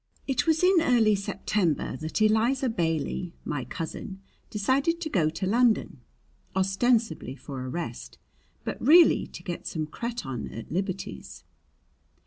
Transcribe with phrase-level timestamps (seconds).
[0.25, 6.01] It was in early September that Eliza Bailey, my cousin, decided to go to London,
[6.55, 8.17] ostensibly for a rest,
[8.63, 11.43] but really to get some cretonne at Liberty's.